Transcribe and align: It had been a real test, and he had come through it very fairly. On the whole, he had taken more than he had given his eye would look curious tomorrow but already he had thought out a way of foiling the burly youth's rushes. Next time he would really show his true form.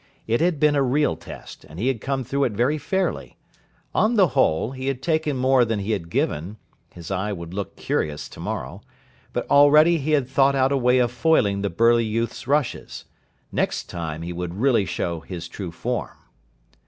It 0.25 0.41
had 0.41 0.59
been 0.59 0.75
a 0.75 0.81
real 0.81 1.15
test, 1.15 1.63
and 1.63 1.77
he 1.77 1.87
had 1.87 2.01
come 2.01 2.23
through 2.23 2.45
it 2.45 2.53
very 2.53 2.79
fairly. 2.79 3.37
On 3.93 4.15
the 4.15 4.29
whole, 4.29 4.71
he 4.71 4.87
had 4.87 4.99
taken 4.99 5.37
more 5.37 5.63
than 5.63 5.77
he 5.77 5.91
had 5.91 6.09
given 6.09 6.57
his 6.91 7.11
eye 7.11 7.31
would 7.31 7.53
look 7.53 7.75
curious 7.75 8.27
tomorrow 8.27 8.81
but 9.31 9.47
already 9.51 9.99
he 9.99 10.13
had 10.13 10.27
thought 10.27 10.55
out 10.55 10.71
a 10.71 10.75
way 10.77 10.97
of 10.97 11.11
foiling 11.11 11.61
the 11.61 11.69
burly 11.69 12.03
youth's 12.05 12.47
rushes. 12.47 13.05
Next 13.51 13.91
time 13.91 14.23
he 14.23 14.33
would 14.33 14.55
really 14.55 14.85
show 14.85 15.19
his 15.19 15.47
true 15.47 15.71
form. 15.71 16.17